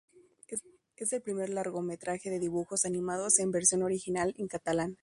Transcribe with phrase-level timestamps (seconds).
[0.97, 4.97] Es el primer largometraje de dibujos animados en versión original en catalán.